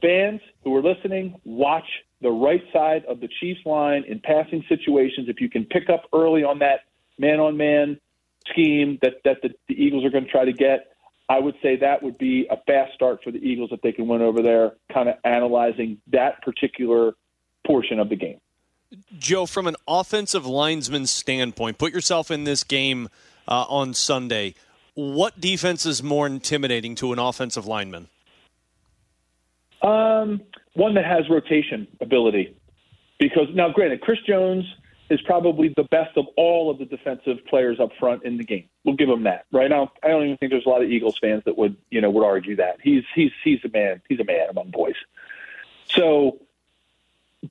fans 0.00 0.40
who 0.64 0.74
are 0.74 0.82
listening, 0.82 1.38
watch 1.44 1.84
the 2.22 2.30
right 2.30 2.62
side 2.72 3.04
of 3.04 3.20
the 3.20 3.28
Chiefs 3.38 3.60
line 3.66 4.04
in 4.08 4.18
passing 4.20 4.64
situations. 4.66 5.28
If 5.28 5.42
you 5.42 5.50
can 5.50 5.66
pick 5.66 5.90
up 5.90 6.04
early 6.14 6.44
on 6.44 6.60
that 6.60 6.80
man 7.18 7.38
on 7.38 7.58
man 7.58 8.00
scheme 8.48 8.98
that, 9.02 9.16
that 9.26 9.42
the, 9.42 9.50
the 9.68 9.74
Eagles 9.74 10.06
are 10.06 10.10
going 10.10 10.24
to 10.24 10.30
try 10.30 10.46
to 10.46 10.54
get, 10.54 10.92
I 11.28 11.38
would 11.38 11.56
say 11.62 11.76
that 11.76 12.02
would 12.02 12.16
be 12.16 12.46
a 12.50 12.56
fast 12.66 12.94
start 12.94 13.20
for 13.22 13.30
the 13.30 13.38
Eagles 13.38 13.68
if 13.70 13.82
they 13.82 13.92
can 13.92 14.08
win 14.08 14.22
over 14.22 14.40
there, 14.40 14.72
kind 14.90 15.10
of 15.10 15.16
analyzing 15.24 15.98
that 16.12 16.40
particular 16.40 17.12
portion 17.66 17.98
of 17.98 18.08
the 18.08 18.16
game. 18.16 18.40
Joe, 19.18 19.44
from 19.44 19.66
an 19.66 19.76
offensive 19.86 20.46
lineman 20.46 21.06
standpoint, 21.06 21.76
put 21.76 21.92
yourself 21.92 22.30
in 22.30 22.44
this 22.44 22.64
game 22.64 23.10
uh, 23.46 23.66
on 23.68 23.92
Sunday. 23.92 24.54
What 24.98 25.40
defense 25.40 25.86
is 25.86 26.02
more 26.02 26.26
intimidating 26.26 26.96
to 26.96 27.12
an 27.12 27.20
offensive 27.20 27.68
lineman? 27.68 28.08
Um, 29.80 30.40
one 30.74 30.94
that 30.94 31.04
has 31.04 31.30
rotation 31.30 31.86
ability. 32.00 32.56
Because 33.20 33.46
now, 33.54 33.68
granted, 33.68 34.00
Chris 34.00 34.18
Jones 34.26 34.64
is 35.08 35.20
probably 35.20 35.72
the 35.76 35.84
best 35.84 36.16
of 36.16 36.26
all 36.36 36.68
of 36.68 36.78
the 36.78 36.84
defensive 36.84 37.36
players 37.46 37.78
up 37.78 37.90
front 38.00 38.24
in 38.24 38.38
the 38.38 38.42
game. 38.42 38.64
We'll 38.82 38.96
give 38.96 39.08
him 39.08 39.22
that. 39.22 39.44
Right 39.52 39.70
now, 39.70 39.92
I 40.02 40.08
don't 40.08 40.24
even 40.24 40.36
think 40.38 40.50
there's 40.50 40.66
a 40.66 40.68
lot 40.68 40.82
of 40.82 40.90
Eagles 40.90 41.16
fans 41.20 41.44
that 41.44 41.56
would, 41.56 41.76
you 41.92 42.00
know, 42.00 42.10
would 42.10 42.24
argue 42.24 42.56
that 42.56 42.78
he's 42.82 43.04
he's 43.14 43.30
he's 43.44 43.60
a 43.64 43.68
man. 43.68 44.02
He's 44.08 44.18
a 44.18 44.24
man 44.24 44.48
among 44.50 44.72
boys. 44.72 44.96
So, 45.86 46.38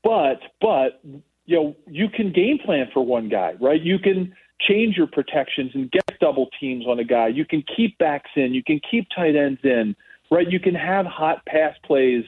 but 0.03 0.41
but 0.59 0.99
you 1.45 1.55
know, 1.55 1.77
you 1.87 2.09
can 2.09 2.33
game 2.33 2.59
plan 2.59 2.89
for 2.93 3.05
one 3.05 3.29
guy, 3.29 3.53
right? 3.61 3.81
You 3.81 3.99
can 3.99 4.35
change 4.59 4.97
your 4.97 5.07
protections 5.07 5.71
and 5.73 5.91
get 5.91 6.03
double 6.19 6.49
teams 6.59 6.85
on 6.87 6.99
a 6.99 7.03
guy. 7.03 7.27
You 7.27 7.45
can 7.45 7.63
keep 7.75 7.97
backs 7.97 8.31
in. 8.35 8.53
You 8.53 8.63
can 8.63 8.79
keep 8.89 9.07
tight 9.15 9.35
ends 9.35 9.59
in 9.63 9.95
right? 10.29 10.49
You 10.49 10.59
can 10.59 10.75
have 10.75 11.05
hot 11.05 11.45
pass 11.45 11.75
plays 11.85 12.23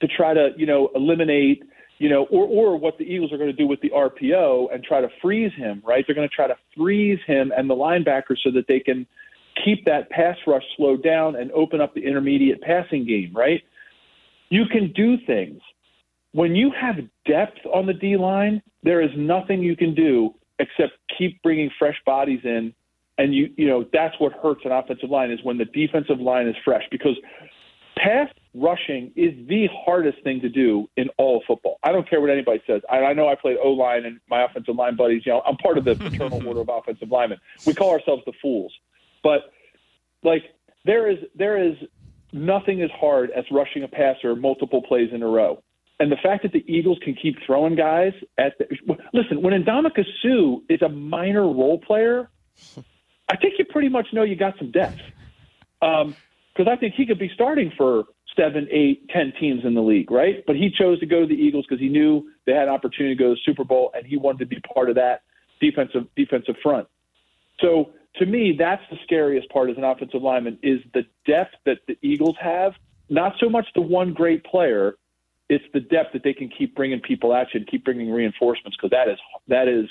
to 0.00 0.08
try 0.08 0.34
to, 0.34 0.50
you 0.56 0.66
know, 0.66 0.90
eliminate, 0.94 1.62
you 1.98 2.08
know, 2.08 2.24
or, 2.24 2.44
or 2.44 2.76
what 2.76 2.98
the 2.98 3.04
Eagles 3.04 3.32
are 3.32 3.38
going 3.38 3.50
to 3.50 3.56
do 3.56 3.66
with 3.66 3.80
the 3.80 3.90
RPO 3.90 4.74
and 4.74 4.84
try 4.84 5.00
to 5.00 5.08
freeze 5.22 5.52
him, 5.56 5.82
right? 5.86 6.04
They're 6.06 6.14
going 6.14 6.28
to 6.28 6.34
try 6.34 6.46
to 6.46 6.56
freeze 6.76 7.18
him 7.26 7.52
and 7.56 7.68
the 7.68 7.74
linebacker 7.74 8.36
so 8.42 8.50
that 8.52 8.66
they 8.68 8.80
can 8.80 9.06
keep 9.64 9.84
that 9.86 10.10
pass 10.10 10.36
rush 10.46 10.64
slowed 10.76 11.02
down 11.02 11.36
and 11.36 11.50
open 11.52 11.80
up 11.80 11.94
the 11.94 12.04
intermediate 12.04 12.60
passing 12.60 13.06
game, 13.06 13.32
right? 13.34 13.62
You 14.50 14.64
can 14.70 14.92
do 14.92 15.16
things. 15.26 15.60
When 16.32 16.54
you 16.54 16.70
have 16.78 16.96
depth 17.26 17.58
on 17.72 17.86
the 17.86 17.94
D 17.94 18.16
line, 18.16 18.62
there 18.82 19.00
is 19.00 19.10
nothing 19.16 19.62
you 19.62 19.76
can 19.76 19.94
do 19.94 20.34
except 20.58 20.92
keep 21.16 21.42
bringing 21.42 21.70
fresh 21.78 21.96
bodies 22.04 22.40
in 22.44 22.74
and 23.18 23.34
you 23.34 23.52
you 23.56 23.66
know 23.66 23.84
that's 23.92 24.14
what 24.18 24.32
hurts 24.32 24.60
an 24.64 24.72
offensive 24.72 25.10
line 25.10 25.30
is 25.30 25.38
when 25.42 25.58
the 25.58 25.64
defensive 25.66 26.20
line 26.20 26.46
is 26.46 26.56
fresh 26.64 26.82
because 26.90 27.16
pass 27.96 28.28
rushing 28.54 29.12
is 29.16 29.32
the 29.48 29.68
hardest 29.84 30.22
thing 30.22 30.40
to 30.40 30.48
do 30.48 30.88
in 30.96 31.08
all 31.18 31.38
of 31.38 31.42
football. 31.46 31.78
I 31.82 31.92
don't 31.92 32.08
care 32.08 32.20
what 32.20 32.30
anybody 32.30 32.62
says. 32.66 32.82
I, 32.90 32.98
I 32.98 33.12
know 33.12 33.28
I 33.28 33.34
played 33.34 33.56
O 33.62 33.70
line 33.70 34.04
and 34.04 34.20
my 34.28 34.44
offensive 34.44 34.76
line 34.76 34.96
buddies. 34.96 35.22
You 35.24 35.32
know, 35.32 35.42
I'm 35.46 35.56
part 35.56 35.78
of 35.78 35.84
the 35.84 35.94
paternal 36.10 36.46
order 36.46 36.60
of 36.60 36.68
offensive 36.68 37.10
linemen. 37.10 37.38
We 37.64 37.74
call 37.74 37.90
ourselves 37.90 38.22
the 38.26 38.32
fools, 38.40 38.72
but 39.22 39.52
like 40.22 40.42
there 40.84 41.10
is 41.10 41.18
there 41.34 41.62
is 41.62 41.74
nothing 42.32 42.82
as 42.82 42.90
hard 42.98 43.30
as 43.30 43.44
rushing 43.50 43.82
a 43.82 43.88
passer 43.88 44.34
multiple 44.36 44.82
plays 44.82 45.10
in 45.12 45.22
a 45.22 45.28
row. 45.28 45.62
And 45.98 46.12
the 46.12 46.16
fact 46.16 46.42
that 46.42 46.52
the 46.52 46.64
Eagles 46.66 46.98
can 47.02 47.14
keep 47.14 47.36
throwing 47.46 47.74
guys 47.74 48.12
at 48.36 48.58
the 48.58 48.66
listen 49.14 49.40
when 49.42 49.52
Ndamukong 49.64 50.04
Suh 50.22 50.62
is 50.68 50.82
a 50.82 50.88
minor 50.88 51.42
role 51.42 51.78
player, 51.78 52.30
I 53.28 53.36
think 53.36 53.54
you 53.58 53.64
pretty 53.64 53.88
much 53.88 54.08
know 54.12 54.22
you 54.22 54.36
got 54.36 54.58
some 54.58 54.70
depth. 54.70 55.00
Because 55.80 56.06
um, 56.06 56.68
I 56.68 56.76
think 56.76 56.94
he 56.94 57.06
could 57.06 57.18
be 57.18 57.30
starting 57.34 57.72
for 57.76 58.04
seven, 58.36 58.68
eight, 58.70 59.08
ten 59.08 59.32
teams 59.40 59.64
in 59.64 59.74
the 59.74 59.80
league, 59.80 60.10
right? 60.10 60.44
But 60.46 60.56
he 60.56 60.70
chose 60.70 61.00
to 61.00 61.06
go 61.06 61.20
to 61.20 61.26
the 61.26 61.34
Eagles 61.34 61.64
because 61.66 61.80
he 61.80 61.88
knew 61.88 62.30
They 62.44 62.52
had 62.52 62.68
an 62.68 62.74
opportunity 62.74 63.14
to 63.14 63.18
go 63.18 63.28
to 63.30 63.34
the 63.34 63.40
Super 63.44 63.64
Bowl, 63.64 63.90
and 63.94 64.06
he 64.06 64.16
wanted 64.16 64.40
to 64.40 64.46
be 64.46 64.60
part 64.74 64.90
of 64.90 64.96
that 64.96 65.22
defensive 65.60 66.06
defensive 66.14 66.56
front. 66.62 66.86
So 67.60 67.92
to 68.16 68.26
me, 68.26 68.54
that's 68.58 68.82
the 68.90 68.98
scariest 69.04 69.48
part 69.50 69.70
as 69.70 69.76
an 69.76 69.84
offensive 69.84 70.22
lineman 70.22 70.58
is 70.62 70.80
the 70.94 71.06
depth 71.26 71.54
that 71.64 71.78
the 71.86 71.98
Eagles 72.02 72.36
have. 72.40 72.74
Not 73.08 73.34
so 73.38 73.48
much 73.48 73.66
the 73.74 73.80
one 73.80 74.12
great 74.12 74.44
player, 74.44 74.96
it's 75.48 75.64
the 75.72 75.80
depth 75.80 76.12
that 76.12 76.22
they 76.24 76.32
can 76.32 76.48
keep 76.48 76.74
bringing 76.74 77.00
people 77.00 77.34
at 77.34 77.48
you 77.54 77.60
and 77.60 77.66
keep 77.68 77.84
bringing 77.84 78.10
reinforcements 78.10 78.76
because 78.76 78.90
that 78.90 79.08
is 79.08 79.18
that 79.48 79.68
is 79.68 79.86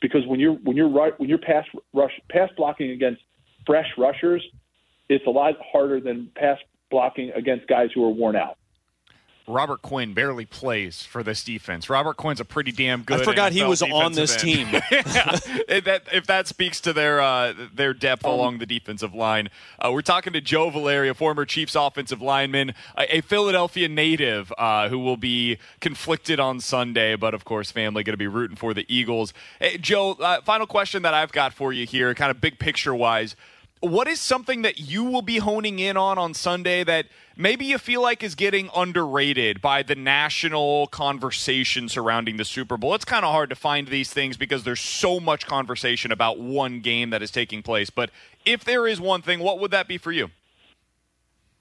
because 0.00 0.26
when 0.26 0.40
you're 0.40 0.54
when 0.54 0.76
you're 0.76 0.88
right 0.88 1.18
when 1.18 1.28
you're 1.28 1.38
pass 1.38 1.64
rush 1.92 2.12
pass 2.30 2.48
blocking 2.56 2.90
against 2.90 3.20
fresh 3.66 3.88
rushers, 3.98 4.44
it's 5.08 5.26
a 5.26 5.30
lot 5.30 5.54
harder 5.72 6.00
than 6.00 6.30
pass 6.36 6.58
blocking 6.90 7.30
against 7.34 7.66
guys 7.66 7.88
who 7.94 8.04
are 8.04 8.10
worn 8.10 8.36
out. 8.36 8.56
Robert 9.50 9.82
Quinn 9.82 10.14
barely 10.14 10.46
plays 10.46 11.02
for 11.02 11.22
this 11.22 11.44
defense. 11.44 11.90
Robert 11.90 12.16
Quinn's 12.16 12.40
a 12.40 12.44
pretty 12.44 12.72
damn 12.72 13.02
good. 13.02 13.20
I 13.20 13.24
forgot 13.24 13.52
NFL 13.52 13.54
he 13.54 13.64
was 13.64 13.82
on 13.82 14.12
this 14.12 14.32
end. 14.32 14.40
team. 14.40 14.68
if, 14.90 15.84
that, 15.84 16.02
if 16.12 16.26
that 16.26 16.48
speaks 16.48 16.80
to 16.82 16.92
their 16.92 17.20
uh, 17.20 17.52
their 17.74 17.92
depth 17.92 18.24
Um, 18.24 18.32
along 18.32 18.58
the 18.58 18.66
defensive 18.66 19.14
line, 19.14 19.50
uh, 19.78 19.90
we're 19.92 20.02
talking 20.02 20.32
to 20.32 20.40
Joe 20.40 20.70
Valerio, 20.70 21.14
former 21.14 21.44
Chiefs 21.44 21.74
offensive 21.74 22.22
lineman, 22.22 22.74
a, 22.96 23.16
a 23.16 23.20
Philadelphia 23.20 23.88
native 23.88 24.52
uh, 24.56 24.88
who 24.88 24.98
will 24.98 25.16
be 25.16 25.58
conflicted 25.80 26.40
on 26.40 26.60
Sunday, 26.60 27.16
but 27.16 27.34
of 27.34 27.44
course, 27.44 27.70
family 27.70 28.02
going 28.02 28.14
to 28.14 28.18
be 28.18 28.26
rooting 28.26 28.56
for 28.56 28.72
the 28.72 28.86
Eagles. 28.88 29.34
Hey, 29.58 29.78
Joe, 29.78 30.12
uh, 30.12 30.40
final 30.42 30.66
question 30.66 31.02
that 31.02 31.14
I've 31.14 31.32
got 31.32 31.52
for 31.52 31.72
you 31.72 31.86
here, 31.86 32.14
kind 32.14 32.30
of 32.30 32.40
big 32.40 32.58
picture 32.58 32.94
wise 32.94 33.36
what 33.80 34.08
is 34.08 34.20
something 34.20 34.62
that 34.62 34.78
you 34.78 35.04
will 35.04 35.22
be 35.22 35.38
honing 35.38 35.78
in 35.78 35.96
on 35.96 36.18
on 36.18 36.34
Sunday 36.34 36.84
that 36.84 37.06
maybe 37.36 37.64
you 37.64 37.78
feel 37.78 38.02
like 38.02 38.22
is 38.22 38.34
getting 38.34 38.68
underrated 38.76 39.62
by 39.62 39.82
the 39.82 39.94
national 39.94 40.86
conversation 40.88 41.88
surrounding 41.88 42.36
the 42.36 42.44
Super 42.44 42.76
Bowl? 42.76 42.94
It's 42.94 43.06
kind 43.06 43.24
of 43.24 43.32
hard 43.32 43.48
to 43.50 43.56
find 43.56 43.88
these 43.88 44.12
things 44.12 44.36
because 44.36 44.64
there's 44.64 44.80
so 44.80 45.18
much 45.18 45.46
conversation 45.46 46.12
about 46.12 46.38
one 46.38 46.80
game 46.80 47.10
that 47.10 47.22
is 47.22 47.30
taking 47.30 47.62
place. 47.62 47.88
But 47.88 48.10
if 48.44 48.64
there 48.64 48.86
is 48.86 49.00
one 49.00 49.22
thing, 49.22 49.40
what 49.40 49.58
would 49.60 49.70
that 49.70 49.88
be 49.88 49.96
for 49.96 50.12
you? 50.12 50.28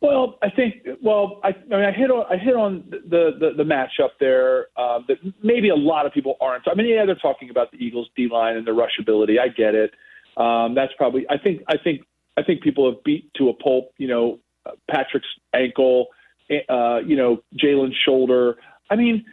Well, 0.01 0.37
I 0.41 0.49
think. 0.49 0.87
Well, 1.01 1.39
I, 1.43 1.49
I 1.49 1.75
mean, 1.75 1.85
I 1.85 1.91
hit 1.91 2.09
on 2.09 2.25
I 2.29 2.37
hit 2.37 2.55
on 2.55 2.83
the 2.89 3.31
the, 3.37 3.51
the 3.57 3.63
matchup 3.63 4.11
there 4.19 4.67
um, 4.77 5.05
that 5.07 5.17
maybe 5.43 5.69
a 5.69 5.75
lot 5.75 6.05
of 6.05 6.13
people 6.13 6.35
aren't. 6.39 6.67
I 6.69 6.73
mean, 6.73 6.87
yeah, 6.87 7.05
they're 7.05 7.15
talking 7.15 7.49
about 7.49 7.71
the 7.71 7.77
Eagles' 7.77 8.09
D 8.15 8.29
line 8.31 8.55
and 8.55 8.65
the 8.65 8.73
rush 8.73 8.97
ability. 8.99 9.39
I 9.39 9.49
get 9.49 9.75
it. 9.75 9.91
Um, 10.39 10.73
that's 10.73 10.93
probably. 10.97 11.25
I 11.29 11.37
think. 11.37 11.61
I 11.67 11.77
think. 11.77 12.01
I 12.37 12.43
think 12.43 12.61
people 12.61 12.89
have 12.89 13.03
beat 13.03 13.29
to 13.35 13.49
a 13.49 13.53
pulp. 13.53 13.91
You 13.97 14.07
know, 14.07 14.39
Patrick's 14.89 15.27
ankle. 15.53 16.07
Uh, 16.67 16.99
you 17.05 17.15
know, 17.15 17.43
Jalen's 17.61 17.95
shoulder. 18.03 18.55
I 18.89 18.95
mean, 18.95 19.23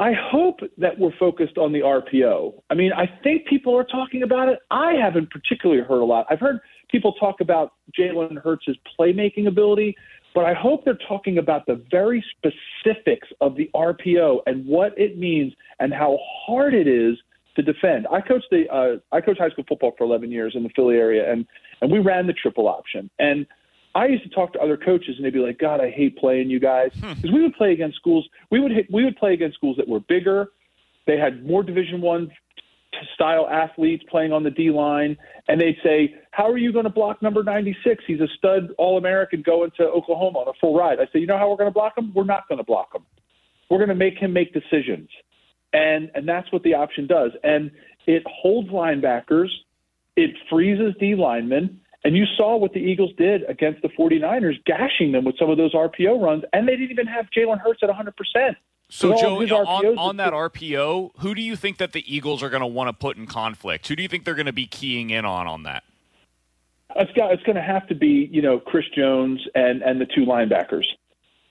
I 0.00 0.12
hope 0.12 0.60
that 0.76 0.98
we're 0.98 1.16
focused 1.18 1.58
on 1.58 1.72
the 1.72 1.80
RPO. 1.80 2.62
I 2.70 2.74
mean, 2.74 2.92
I 2.92 3.10
think 3.24 3.46
people 3.46 3.76
are 3.76 3.84
talking 3.84 4.22
about 4.22 4.48
it. 4.48 4.60
I 4.70 4.92
haven't 4.92 5.30
particularly 5.30 5.82
heard 5.82 6.00
a 6.00 6.04
lot. 6.04 6.26
I've 6.30 6.38
heard 6.38 6.60
people 6.90 7.14
talk 7.14 7.40
about 7.40 7.72
Jalen 7.98 8.40
Hurts' 8.42 8.76
playmaking 8.98 9.48
ability, 9.48 9.96
but 10.34 10.44
I 10.44 10.54
hope 10.54 10.84
they're 10.84 10.98
talking 11.08 11.38
about 11.38 11.66
the 11.66 11.82
very 11.90 12.24
specifics 12.36 13.28
of 13.40 13.56
the 13.56 13.68
RPO 13.74 14.40
and 14.46 14.64
what 14.66 14.96
it 14.96 15.18
means 15.18 15.52
and 15.80 15.92
how 15.92 16.18
hard 16.46 16.74
it 16.74 16.86
is 16.86 17.16
to 17.58 17.62
defend. 17.62 18.06
I 18.10 18.20
coached 18.20 18.46
the 18.50 18.68
uh, 18.72 18.96
I 19.14 19.20
coached 19.20 19.40
high 19.40 19.50
school 19.50 19.64
football 19.68 19.92
for 19.98 20.04
11 20.04 20.30
years 20.30 20.54
in 20.54 20.62
the 20.62 20.70
Philly 20.74 20.96
area, 20.96 21.30
and 21.30 21.46
and 21.82 21.90
we 21.90 21.98
ran 21.98 22.26
the 22.26 22.32
triple 22.32 22.68
option. 22.68 23.10
And 23.18 23.46
I 23.94 24.06
used 24.06 24.22
to 24.22 24.30
talk 24.30 24.52
to 24.52 24.60
other 24.60 24.76
coaches, 24.76 25.16
and 25.16 25.24
they'd 25.24 25.32
be 25.32 25.40
like, 25.40 25.58
"God, 25.58 25.80
I 25.80 25.90
hate 25.90 26.16
playing 26.16 26.50
you 26.50 26.60
guys," 26.60 26.92
because 26.94 27.32
we 27.32 27.42
would 27.42 27.54
play 27.54 27.72
against 27.72 27.96
schools. 27.96 28.28
We 28.50 28.60
would 28.60 28.70
hit, 28.70 28.86
we 28.90 29.04
would 29.04 29.16
play 29.16 29.34
against 29.34 29.56
schools 29.56 29.76
that 29.76 29.88
were 29.88 30.00
bigger. 30.00 30.52
They 31.06 31.18
had 31.18 31.44
more 31.44 31.62
Division 31.62 32.00
One 32.00 32.30
style 33.14 33.48
athletes 33.50 34.04
playing 34.08 34.32
on 34.32 34.44
the 34.44 34.50
D 34.50 34.70
line, 34.70 35.16
and 35.48 35.60
they'd 35.60 35.78
say, 35.82 36.14
"How 36.30 36.48
are 36.48 36.58
you 36.58 36.72
going 36.72 36.84
to 36.84 36.90
block 36.90 37.22
number 37.22 37.42
96? 37.42 38.04
He's 38.06 38.20
a 38.20 38.28
stud 38.36 38.72
All 38.78 38.98
American 38.98 39.42
going 39.42 39.72
to 39.78 39.84
Oklahoma 39.84 40.38
on 40.38 40.48
a 40.48 40.52
full 40.60 40.76
ride." 40.76 41.00
I 41.00 41.06
say, 41.12 41.18
"You 41.18 41.26
know 41.26 41.38
how 41.38 41.50
we're 41.50 41.56
going 41.56 41.70
to 41.70 41.74
block 41.74 41.98
him? 41.98 42.12
We're 42.14 42.24
not 42.24 42.46
going 42.48 42.58
to 42.58 42.64
block 42.64 42.94
him. 42.94 43.04
We're 43.68 43.78
going 43.78 43.88
to 43.88 43.96
make 43.96 44.16
him 44.18 44.32
make 44.32 44.52
decisions." 44.52 45.08
And 45.72 46.10
and 46.14 46.28
that's 46.28 46.50
what 46.52 46.62
the 46.62 46.74
option 46.74 47.06
does. 47.06 47.32
And 47.44 47.70
it 48.06 48.22
holds 48.26 48.70
linebackers, 48.70 49.48
it 50.16 50.30
freezes 50.48 50.94
D 50.98 51.14
linemen, 51.14 51.80
and 52.04 52.16
you 52.16 52.24
saw 52.36 52.56
what 52.56 52.72
the 52.72 52.80
Eagles 52.80 53.10
did 53.18 53.42
against 53.48 53.82
the 53.82 53.88
49ers, 53.88 54.64
gashing 54.64 55.12
them 55.12 55.24
with 55.24 55.36
some 55.38 55.50
of 55.50 55.58
those 55.58 55.74
RPO 55.74 56.22
runs, 56.22 56.44
and 56.52 56.66
they 56.66 56.72
didn't 56.76 56.90
even 56.90 57.06
have 57.06 57.26
Jalen 57.36 57.60
Hurts 57.60 57.82
at 57.82 57.90
100%. 57.90 58.56
So, 58.90 59.14
Joe, 59.18 59.36
on, 59.36 59.98
on 59.98 60.16
that 60.16 60.32
RPO, 60.32 61.10
who 61.18 61.34
do 61.34 61.42
you 61.42 61.56
think 61.56 61.76
that 61.76 61.92
the 61.92 62.02
Eagles 62.12 62.42
are 62.42 62.48
going 62.48 62.62
to 62.62 62.66
want 62.66 62.88
to 62.88 62.94
put 62.94 63.18
in 63.18 63.26
conflict? 63.26 63.86
Who 63.88 63.96
do 63.96 64.02
you 64.02 64.08
think 64.08 64.24
they're 64.24 64.34
going 64.34 64.46
to 64.46 64.52
be 64.52 64.66
keying 64.66 65.10
in 65.10 65.26
on 65.26 65.46
on 65.46 65.64
that? 65.64 65.84
It's 66.96 67.12
got 67.12 67.32
it's 67.32 67.42
going 67.42 67.56
to 67.56 67.62
have 67.62 67.86
to 67.88 67.94
be 67.94 68.30
you 68.32 68.40
know 68.40 68.58
Chris 68.58 68.86
Jones 68.96 69.46
and 69.54 69.82
and 69.82 70.00
the 70.00 70.06
two 70.06 70.24
linebackers, 70.24 70.86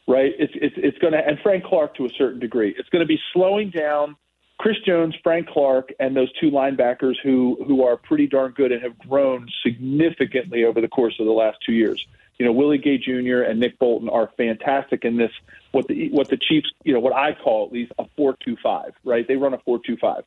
right? 0.08 0.34
It's 0.38 0.54
it's 0.56 0.76
it's 0.78 0.98
going 1.00 1.14
to 1.14 1.20
and 1.20 1.38
Frank 1.44 1.66
Clark 1.66 1.96
to 1.96 2.06
a 2.06 2.10
certain 2.18 2.40
degree. 2.40 2.74
It's 2.78 2.90
going 2.90 3.02
to 3.02 3.08
be 3.08 3.20
slowing 3.34 3.70
down 3.70 4.16
Chris 4.58 4.78
Jones, 4.86 5.16
Frank 5.24 5.48
Clark, 5.48 5.94
and 6.00 6.16
those 6.16 6.32
two 6.40 6.50
linebackers 6.50 7.16
who 7.22 7.64
who 7.68 7.84
are 7.84 7.98
pretty 7.98 8.28
darn 8.28 8.54
good 8.54 8.72
and 8.72 8.82
have 8.82 8.98
grown 8.98 9.48
significantly 9.64 10.64
over 10.64 10.82
the 10.82 10.88
course 10.88 11.16
of 11.20 11.26
the 11.26 11.32
last 11.32 11.58
two 11.66 11.74
years. 11.74 12.06
You 12.40 12.46
know, 12.46 12.52
Willie 12.52 12.78
Gay 12.78 12.98
Jr. 12.98 13.42
and 13.42 13.60
Nick 13.60 13.80
Bolton 13.80 14.10
are 14.10 14.30
fantastic 14.38 15.04
in 15.04 15.18
this. 15.18 15.32
What 15.72 15.88
the 15.88 16.10
what 16.10 16.30
the 16.30 16.38
Chiefs, 16.38 16.72
you 16.84 16.94
know, 16.94 17.00
what 17.00 17.14
I 17.14 17.34
call 17.34 17.66
at 17.66 17.72
least 17.72 17.92
a 18.00 18.06
four-two-five, 18.16 18.94
right? 19.04 19.28
They 19.28 19.36
run 19.36 19.54
a 19.54 19.60
four-two-five. 19.60 20.24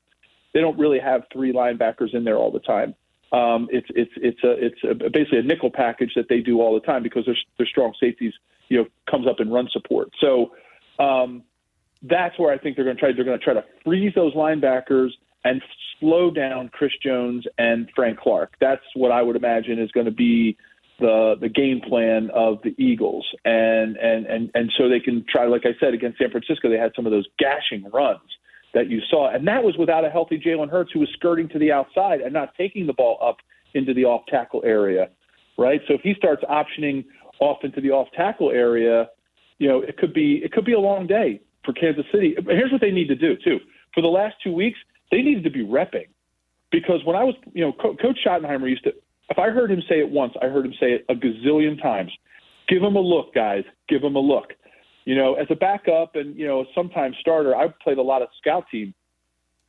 They 0.53 0.61
don't 0.61 0.79
really 0.79 0.99
have 0.99 1.23
three 1.33 1.53
linebackers 1.53 2.13
in 2.15 2.25
there 2.25 2.37
all 2.37 2.51
the 2.51 2.61
time. 2.61 2.95
Um, 3.33 3.69
it's 3.71 3.87
it's 3.91 4.11
it's 4.17 4.43
a 4.43 4.53
it's 4.59 4.81
a, 4.83 5.09
basically 5.11 5.39
a 5.39 5.43
nickel 5.43 5.71
package 5.71 6.13
that 6.17 6.29
they 6.29 6.41
do 6.41 6.61
all 6.61 6.75
the 6.75 6.85
time 6.85 7.03
because 7.03 7.25
their 7.27 7.37
their 7.59 7.67
strong 7.67 7.93
safeties, 8.01 8.33
you 8.69 8.79
know, 8.79 8.87
comes 9.09 9.27
up 9.29 9.37
in 9.39 9.51
run 9.51 9.69
support. 9.71 10.11
So 10.21 10.53
um, 10.99 11.45
that's 12.03 12.39
where 12.39 12.53
I 12.53 12.59
think 12.59 12.77
they're 12.77 12.85
going 12.85 12.97
to 12.97 13.01
try. 13.01 13.13
They're 13.13 13.25
going 13.25 13.39
to 13.39 13.45
try 13.45 13.55
to 13.55 13.65
freeze 13.85 14.13
those 14.17 14.35
linebackers 14.35 15.11
and 15.45 15.63
slow 16.01 16.31
down 16.31 16.71
Chris 16.71 16.93
Jones 17.03 17.45
and 17.57 17.89
Frank 17.95 18.19
Clark. 18.19 18.55
That's 18.61 18.83
what 18.95 19.13
I 19.13 19.23
would 19.23 19.37
imagine 19.37 19.79
is 19.79 19.91
going 19.93 20.07
to 20.07 20.13
be 20.13 20.57
the 20.99 21.37
the 21.41 21.49
game 21.49 21.81
plan 21.81 22.31
of 22.35 22.59
the 22.63 22.75
Eagles. 22.83 23.27
And 23.45 23.97
and 23.97 24.27
and 24.27 24.51
and 24.55 24.73
so 24.77 24.89
they 24.89 25.01
can 25.01 25.25
try, 25.29 25.47
like 25.47 25.63
I 25.67 25.79
said, 25.79 25.95
against 25.95 26.19
San 26.19 26.31
Francisco, 26.33 26.69
they 26.69 26.79
had 26.79 26.93
some 26.97 27.07
of 27.07 27.13
those 27.13 27.29
gashing 27.39 27.89
runs 27.93 28.21
that 28.75 28.89
you 28.89 29.01
saw, 29.11 29.35
and 29.35 29.47
that 29.49 29.63
was 29.63 29.77
without 29.79 30.05
a 30.05 30.11
healthy 30.11 30.39
Jalen 30.39 30.71
Hurts 30.71 30.93
who 30.93 31.01
was 31.01 31.09
skirting 31.15 31.49
to 31.51 31.59
the 31.59 31.73
outside 31.73 32.21
and 32.21 32.33
not 32.33 32.55
taking 32.57 32.87
the 32.87 32.93
ball 32.93 33.19
up 33.23 33.37
into 33.75 33.95
the 33.95 34.05
off 34.05 34.23
tackle 34.29 34.63
area, 34.65 35.09
right? 35.59 35.81
So 35.89 35.95
if 35.95 36.01
he 36.03 36.15
starts 36.15 36.43
optioning 36.45 37.05
off 37.41 37.59
into 37.63 37.81
the 37.81 37.91
off 37.91 38.09
tackle 38.17 38.51
area, 38.51 39.09
you 39.59 39.69
know, 39.69 39.81
it 39.81 39.97
could 39.97 40.15
be 40.15 40.41
it 40.45 40.53
could 40.53 40.65
be 40.65 40.73
a 40.73 40.81
long 40.81 41.07
day 41.07 41.41
for 41.65 41.73
Kansas 41.73 42.05
City. 42.13 42.35
Here's 42.47 42.73
what 42.73 42.81
they 42.81 42.91
need 42.91 43.09
to 43.09 43.17
do 43.17 43.37
too. 43.43 43.59
For 43.95 44.01
the 44.01 44.09
last 44.09 44.37
two 44.43 44.53
weeks, 44.53 44.79
they 45.11 45.23
needed 45.23 45.45
to 45.45 45.51
be 45.51 45.65
repping 45.65 46.07
because 46.71 47.05
when 47.05 47.17
I 47.17 47.25
was, 47.25 47.35
you 47.53 47.65
know, 47.65 47.73
Co- 47.73 47.97
Coach 47.97 48.19
Schottenheimer 48.25 48.69
used 48.69 48.85
to. 48.85 48.93
If 49.29 49.39
I 49.39 49.51
heard 49.51 49.71
him 49.71 49.81
say 49.89 50.01
it 50.01 50.11
once, 50.11 50.33
I 50.43 50.47
heard 50.47 50.67
him 50.67 50.75
say 50.81 50.93
it 50.93 51.05
a 51.09 51.15
gazillion 51.15 51.81
times. 51.81 52.11
Give 52.69 52.83
him 52.83 52.97
a 52.97 53.01
look, 53.01 53.33
guys. 53.33 53.63
Give 53.89 54.03
him 54.03 54.17
a 54.17 54.21
look. 54.21 54.55
You 55.11 55.17
know, 55.17 55.35
as 55.35 55.49
a 55.51 55.57
backup 55.57 56.15
and 56.15 56.37
you 56.37 56.47
know, 56.47 56.65
sometimes 56.73 57.17
starter, 57.19 57.57
I've 57.57 57.77
played 57.81 57.99
a 57.99 58.03
lot 58.03 58.23
of 58.23 58.29
scout 58.41 58.67
team 58.71 58.95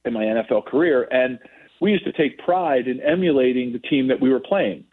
in 0.05 0.13
my 0.13 0.23
NFL 0.23 0.67
career, 0.67 1.07
and 1.09 1.39
we 1.79 1.89
used 1.89 2.03
to 2.03 2.11
take 2.11 2.37
pride 2.37 2.87
in 2.87 3.01
emulating 3.01 3.73
the 3.73 3.79
team 3.79 4.07
that 4.09 4.21
we 4.21 4.29
were 4.29 4.39
playing. 4.39 4.83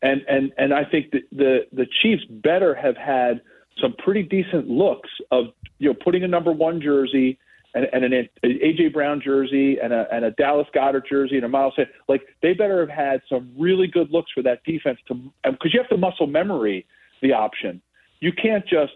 And 0.00 0.20
and 0.28 0.52
and 0.56 0.72
I 0.72 0.84
think 0.84 1.10
that 1.10 1.22
the 1.32 1.66
the 1.72 1.84
Chiefs 2.00 2.22
better 2.30 2.76
have 2.76 2.96
had 2.96 3.40
some 3.82 3.92
pretty 3.98 4.22
decent 4.22 4.68
looks 4.68 5.10
of 5.32 5.46
you 5.80 5.88
know 5.88 5.96
putting 6.04 6.22
a 6.22 6.28
number 6.28 6.52
one 6.52 6.80
jersey 6.80 7.36
and, 7.74 7.88
and 7.92 8.04
an, 8.04 8.12
an 8.12 8.28
AJ 8.44 8.92
Brown 8.92 9.20
jersey 9.20 9.80
and 9.82 9.92
a 9.92 10.06
and 10.12 10.24
a 10.24 10.30
Dallas 10.30 10.68
Goedert 10.72 11.08
jersey 11.08 11.34
and 11.34 11.44
a 11.44 11.48
Miles 11.48 11.72
Sanders. 11.74 11.92
Like 12.06 12.22
they 12.40 12.54
better 12.54 12.78
have 12.86 12.88
had 12.88 13.20
some 13.28 13.50
really 13.58 13.88
good 13.88 14.12
looks 14.12 14.30
for 14.30 14.44
that 14.44 14.62
defense 14.62 15.00
to 15.08 15.14
because 15.42 15.74
you 15.74 15.80
have 15.80 15.88
to 15.88 15.96
muscle 15.96 16.28
memory 16.28 16.86
the 17.20 17.32
option. 17.32 17.82
You 18.20 18.30
can't 18.32 18.64
just 18.64 18.94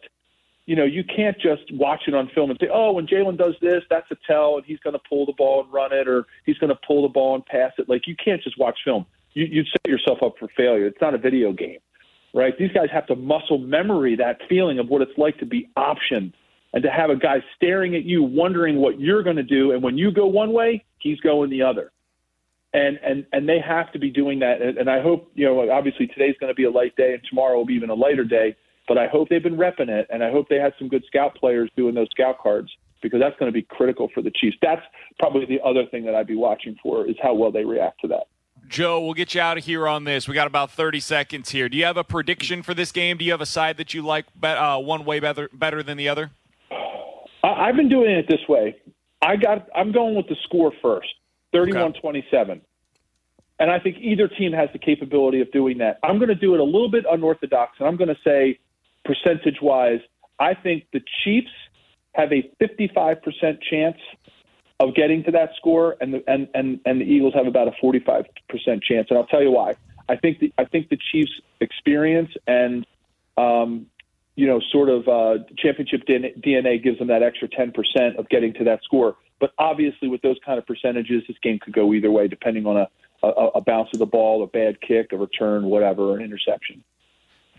you 0.72 0.76
know 0.76 0.84
you 0.84 1.04
can't 1.04 1.38
just 1.38 1.64
watch 1.72 2.02
it 2.08 2.14
on 2.14 2.30
film 2.34 2.50
and 2.50 2.58
say 2.58 2.68
oh 2.72 2.92
when 2.92 3.06
Jalen 3.06 3.36
does 3.36 3.54
this 3.60 3.82
that's 3.90 4.10
a 4.10 4.16
tell 4.26 4.56
and 4.56 4.64
he's 4.64 4.78
going 4.80 4.94
to 4.94 5.02
pull 5.06 5.26
the 5.26 5.34
ball 5.34 5.62
and 5.62 5.72
run 5.72 5.92
it 5.92 6.08
or 6.08 6.24
he's 6.46 6.56
going 6.56 6.70
to 6.70 6.78
pull 6.86 7.02
the 7.02 7.08
ball 7.08 7.34
and 7.34 7.44
pass 7.44 7.72
it. 7.76 7.88
Like 7.88 8.06
you 8.06 8.16
can't 8.16 8.42
just 8.42 8.58
watch 8.58 8.78
film. 8.82 9.04
You, 9.34 9.44
you'd 9.44 9.66
set 9.66 9.90
yourself 9.90 10.22
up 10.22 10.34
for 10.38 10.48
failure. 10.56 10.86
It's 10.86 11.00
not 11.00 11.14
a 11.14 11.18
video 11.18 11.52
game 11.52 11.78
right? 12.34 12.56
These 12.58 12.72
guys 12.72 12.88
have 12.92 13.06
to 13.08 13.16
muscle 13.16 13.58
memory 13.58 14.16
that 14.16 14.38
feeling 14.48 14.78
of 14.78 14.88
what 14.88 15.02
it's 15.02 15.16
like 15.18 15.38
to 15.38 15.46
be 15.46 15.68
optioned 15.76 16.32
and 16.72 16.82
to 16.82 16.90
have 16.90 17.10
a 17.10 17.16
guy 17.16 17.44
staring 17.56 17.94
at 17.94 18.04
you, 18.04 18.22
wondering 18.22 18.76
what 18.76 18.98
you're 18.98 19.22
going 19.22 19.36
to 19.36 19.42
do. 19.42 19.72
And 19.72 19.82
when 19.82 19.98
you 19.98 20.10
go 20.10 20.26
one 20.26 20.52
way, 20.52 20.84
he's 20.98 21.20
going 21.20 21.50
the 21.50 21.62
other. 21.62 21.92
And 22.74 22.98
and 23.04 23.26
and 23.34 23.46
they 23.46 23.60
have 23.60 23.92
to 23.92 23.98
be 23.98 24.08
doing 24.08 24.38
that. 24.38 24.62
And, 24.62 24.78
and 24.78 24.88
I 24.88 25.02
hope 25.02 25.30
you 25.34 25.44
know. 25.44 25.70
Obviously, 25.70 26.06
today's 26.06 26.36
going 26.40 26.48
to 26.50 26.54
be 26.54 26.64
a 26.64 26.70
light 26.70 26.96
day, 26.96 27.12
and 27.12 27.22
tomorrow 27.28 27.54
will 27.54 27.66
be 27.66 27.74
even 27.74 27.90
a 27.90 27.94
lighter 27.94 28.24
day. 28.24 28.56
But 28.88 28.98
I 28.98 29.06
hope 29.06 29.28
they've 29.28 29.42
been 29.42 29.56
repping 29.56 29.88
it, 29.88 30.08
and 30.10 30.24
I 30.24 30.30
hope 30.30 30.48
they 30.48 30.56
had 30.56 30.74
some 30.78 30.88
good 30.88 31.04
scout 31.06 31.36
players 31.36 31.70
doing 31.76 31.94
those 31.94 32.08
scout 32.10 32.38
cards 32.38 32.70
because 33.00 33.20
that's 33.20 33.38
going 33.38 33.50
to 33.50 33.52
be 33.52 33.62
critical 33.62 34.08
for 34.14 34.22
the 34.22 34.30
Chiefs. 34.30 34.56
That's 34.62 34.82
probably 35.18 35.46
the 35.46 35.60
other 35.64 35.86
thing 35.86 36.04
that 36.04 36.14
I'd 36.14 36.26
be 36.26 36.36
watching 36.36 36.76
for 36.82 37.06
is 37.06 37.16
how 37.22 37.34
well 37.34 37.52
they 37.52 37.64
react 37.64 38.00
to 38.02 38.08
that. 38.08 38.24
Joe, 38.68 39.00
we'll 39.04 39.14
get 39.14 39.34
you 39.34 39.40
out 39.40 39.58
of 39.58 39.64
here 39.64 39.86
on 39.88 40.04
this. 40.04 40.28
We 40.28 40.34
got 40.34 40.46
about 40.46 40.70
30 40.70 41.00
seconds 41.00 41.50
here. 41.50 41.68
Do 41.68 41.76
you 41.76 41.84
have 41.84 41.96
a 41.96 42.04
prediction 42.04 42.62
for 42.62 42.74
this 42.74 42.92
game? 42.92 43.18
Do 43.18 43.24
you 43.24 43.32
have 43.32 43.40
a 43.40 43.46
side 43.46 43.76
that 43.76 43.92
you 43.92 44.02
like 44.02 44.26
uh, 44.42 44.78
one 44.78 45.04
way 45.04 45.20
better 45.20 45.50
better 45.52 45.82
than 45.82 45.96
the 45.96 46.08
other? 46.08 46.30
I've 47.42 47.76
been 47.76 47.88
doing 47.88 48.12
it 48.12 48.26
this 48.28 48.40
way. 48.48 48.76
I 49.20 49.36
got. 49.36 49.68
I'm 49.74 49.92
going 49.92 50.14
with 50.14 50.28
the 50.28 50.36
score 50.44 50.72
first, 50.80 51.08
31-27. 51.54 52.60
And 53.58 53.70
I 53.70 53.78
think 53.78 53.96
either 54.00 54.28
team 54.28 54.52
has 54.52 54.68
the 54.72 54.78
capability 54.78 55.40
of 55.40 55.50
doing 55.52 55.78
that. 55.78 55.98
I'm 56.02 56.18
going 56.18 56.28
to 56.28 56.34
do 56.34 56.54
it 56.54 56.60
a 56.60 56.64
little 56.64 56.90
bit 56.90 57.04
unorthodox, 57.08 57.76
and 57.78 57.86
I'm 57.86 57.96
going 57.96 58.08
to 58.08 58.16
say, 58.24 58.58
percentage 59.04 59.60
wise, 59.60 60.00
I 60.38 60.54
think 60.54 60.86
the 60.92 61.00
Chiefs 61.24 61.50
have 62.14 62.32
a 62.32 62.50
55% 62.60 63.58
chance 63.62 63.96
of 64.80 64.94
getting 64.94 65.22
to 65.24 65.30
that 65.30 65.50
score, 65.56 65.96
and 66.00 66.14
the 66.14 66.24
and 66.26 66.48
and 66.54 66.80
and 66.84 67.00
the 67.00 67.04
Eagles 67.04 67.34
have 67.34 67.46
about 67.46 67.68
a 67.68 67.72
45% 67.82 68.24
chance. 68.82 69.06
And 69.10 69.18
I'll 69.18 69.26
tell 69.26 69.42
you 69.42 69.52
why. 69.52 69.74
I 70.08 70.16
think 70.16 70.40
the 70.40 70.52
I 70.58 70.64
think 70.64 70.88
the 70.88 70.98
Chiefs' 71.12 71.32
experience 71.60 72.30
and 72.46 72.84
um, 73.36 73.86
you 74.34 74.46
know 74.46 74.60
sort 74.72 74.88
of 74.88 75.08
uh, 75.08 75.44
championship 75.56 76.02
DNA 76.06 76.82
gives 76.82 76.98
them 76.98 77.08
that 77.08 77.22
extra 77.22 77.48
10% 77.48 78.16
of 78.18 78.28
getting 78.28 78.52
to 78.54 78.64
that 78.64 78.82
score. 78.82 79.16
But 79.40 79.52
obviously, 79.58 80.08
with 80.08 80.22
those 80.22 80.36
kind 80.44 80.58
of 80.58 80.66
percentages, 80.66 81.22
this 81.28 81.36
game 81.42 81.58
could 81.60 81.72
go 81.72 81.92
either 81.94 82.10
way, 82.10 82.28
depending 82.28 82.66
on 82.66 82.76
a 82.76 82.88
a, 83.22 83.28
a 83.28 83.60
bounce 83.60 83.88
of 83.92 83.98
the 83.98 84.06
ball, 84.06 84.42
a 84.42 84.46
bad 84.46 84.80
kick, 84.80 85.12
a 85.12 85.16
return, 85.16 85.66
whatever, 85.66 86.16
an 86.16 86.22
interception. 86.22 86.82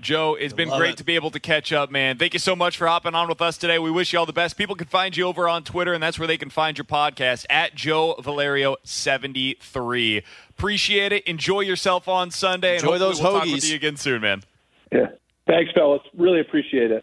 Joe, 0.04 0.36
it's 0.36 0.54
been 0.54 0.70
great 0.70 0.92
it. 0.92 0.98
to 0.98 1.04
be 1.04 1.16
able 1.16 1.32
to 1.32 1.40
catch 1.40 1.74
up, 1.74 1.90
man. 1.90 2.18
Thank 2.18 2.34
you 2.34 2.40
so 2.40 2.56
much 2.56 2.78
for 2.78 2.86
hopping 2.86 3.16
on 3.16 3.28
with 3.28 3.42
us 3.42 3.58
today. 3.58 3.80
We 3.80 3.90
wish 3.90 4.14
you 4.14 4.20
all 4.20 4.26
the 4.26 4.34
best. 4.34 4.58
People 4.58 4.76
can 4.76 4.88
find 4.88 5.18
you 5.18 5.26
over 5.26 5.50
on 5.50 5.64
Twitter, 5.64 5.94
and 5.94 6.04
that's 6.04 6.20
where 6.20 6.28
they 6.28 6.38
can 6.38 6.50
find 6.50 6.78
your 6.78 6.86
podcast 6.86 7.46
at 7.50 7.74
Joe 7.74 8.16
Valerio 8.20 8.76
seventy 8.84 9.56
three. 9.62 10.24
Appreciate 10.52 11.12
it. 11.12 11.24
Enjoy 11.26 11.62
yourself 11.62 12.08
on 12.08 12.30
Sunday. 12.30 12.76
Enjoy 12.76 12.94
and 12.94 13.02
those 13.02 13.22
we'll 13.22 13.32
hoagies. 13.32 13.46
Talk 13.46 13.54
with 13.54 13.70
you 13.70 13.76
again 13.76 13.98
soon, 13.98 14.22
man. 14.22 14.44
Yeah. 14.92 15.08
Thanks, 15.48 15.72
fellas. 15.74 16.02
Really 16.16 16.42
appreciate 16.42 16.92
it. 16.92 17.02